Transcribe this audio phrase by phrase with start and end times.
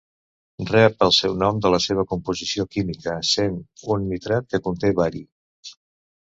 [0.67, 3.61] Rep el seu nom de la seva composició química, sent
[3.97, 5.23] un nitrat que conté bari.